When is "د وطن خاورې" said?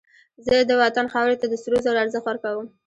0.69-1.35